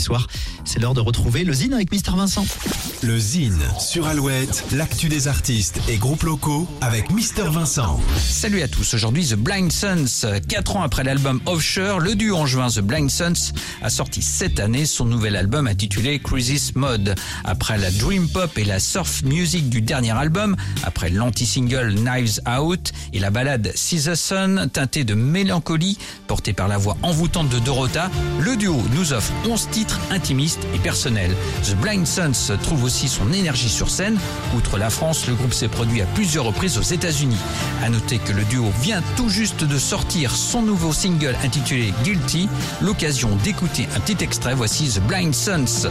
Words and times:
soir. 0.00 0.26
C'est 0.64 0.80
l'heure 0.80 0.94
de 0.94 1.00
retrouver 1.00 1.44
le 1.44 1.52
Zine 1.52 1.74
avec 1.74 1.92
Mister 1.92 2.12
Vincent. 2.16 2.44
Le 3.02 3.18
Zine 3.18 3.60
sur 3.78 4.06
Alouette, 4.06 4.64
l'actu 4.72 5.08
des 5.08 5.28
artistes 5.28 5.80
et 5.88 5.96
groupes 5.96 6.24
locaux 6.24 6.66
avec 6.80 7.10
Mister 7.10 7.44
Vincent. 7.50 8.00
Salut 8.18 8.62
à 8.62 8.68
tous, 8.68 8.94
aujourd'hui 8.94 9.26
The 9.26 9.34
Blind 9.34 9.70
Sons. 9.70 10.26
Quatre 10.48 10.76
ans 10.76 10.82
après 10.82 11.04
l'album 11.04 11.40
Offshore, 11.46 12.00
le 12.00 12.14
duo 12.14 12.36
en 12.36 12.46
juin 12.46 12.68
The 12.68 12.80
Blind 12.80 13.10
Sons 13.10 13.52
a 13.82 13.90
sorti 13.90 14.22
cette 14.22 14.60
année 14.60 14.86
son 14.86 15.04
nouvel 15.04 15.36
album 15.36 15.66
intitulé 15.66 16.18
Crisis 16.18 16.74
Mode. 16.74 17.14
Après 17.44 17.78
la 17.78 17.90
dream 17.90 18.28
pop 18.28 18.56
et 18.58 18.64
la 18.64 18.80
surf 18.80 19.22
music 19.22 19.68
du 19.68 19.82
dernier 19.82 20.12
album, 20.12 20.56
après 20.82 21.10
l'anti-single 21.10 21.94
Knives 21.94 22.40
Out 22.48 22.92
et 23.12 23.18
la 23.18 23.30
balade 23.30 23.72
See 23.74 24.02
the 24.02 24.14
Sun 24.14 24.68
teintée 24.72 25.04
de 25.04 25.14
mélancolie 25.14 25.98
portée 26.26 26.52
par 26.52 26.68
la 26.68 26.78
voix 26.78 26.96
envoûtante 27.02 27.48
de 27.48 27.58
Dorota, 27.58 28.10
le 28.40 28.56
duo 28.56 28.80
nous 28.94 29.12
offre 29.12 29.32
11 29.48 29.68
titres 29.70 29.89
intimistes 30.10 30.66
et 30.74 30.78
personnels. 30.78 31.34
The 31.64 31.74
Blind 31.76 32.06
Sons 32.06 32.56
trouve 32.62 32.84
aussi 32.84 33.08
son 33.08 33.32
énergie 33.32 33.68
sur 33.68 33.90
scène. 33.90 34.18
Outre 34.56 34.78
la 34.78 34.90
France, 34.90 35.26
le 35.26 35.34
groupe 35.34 35.54
s'est 35.54 35.68
produit 35.68 36.02
à 36.02 36.06
plusieurs 36.06 36.44
reprises 36.44 36.78
aux 36.78 36.82
États-Unis. 36.82 37.38
À 37.82 37.88
noter 37.88 38.18
que 38.18 38.32
le 38.32 38.44
duo 38.44 38.70
vient 38.82 39.02
tout 39.16 39.28
juste 39.28 39.64
de 39.64 39.78
sortir 39.78 40.34
son 40.34 40.62
nouveau 40.62 40.92
single 40.92 41.36
intitulé 41.44 41.92
Guilty. 42.04 42.48
L'occasion 42.80 43.36
d'écouter 43.42 43.88
un 43.96 44.00
petit 44.00 44.22
extrait. 44.22 44.54
Voici 44.54 44.88
The 44.88 45.00
Blind 45.00 45.34
Sons. 45.34 45.88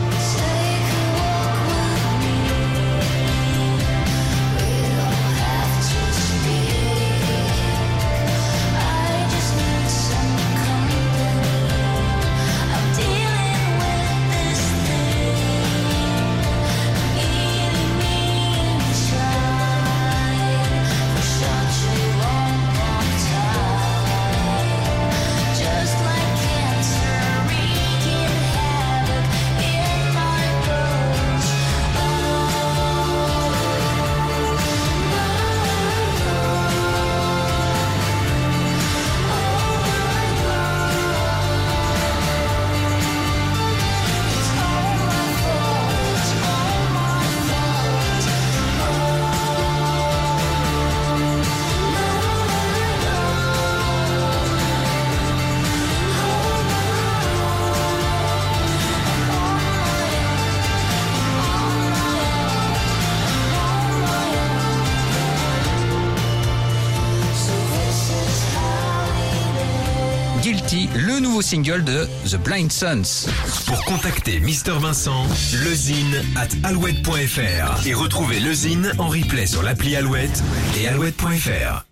Guilty, 70.50 70.90
le 70.96 71.20
nouveau 71.20 71.44
single 71.44 71.84
de 71.84 72.08
The 72.28 72.38
Blind 72.38 72.72
Sons. 72.72 73.30
Pour 73.68 73.86
contacter 73.86 74.40
Mister 74.40 74.72
Vincent, 74.72 75.28
lezine 75.64 76.24
at 76.36 76.48
alouette.fr 76.68 77.86
et 77.86 77.94
retrouver 77.94 78.40
le 78.40 78.52
Zine 78.52 78.92
en 78.98 79.10
replay 79.10 79.46
sur 79.46 79.62
l'appli 79.62 79.96
Alouette 79.96 80.42
et 80.76 80.88
alouette.fr. 80.88 81.86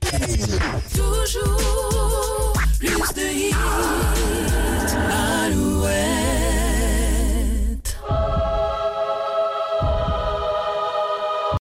Toujours 0.91 2.53
plus 2.79 2.87
de 2.89 3.31
hits. 3.31 3.86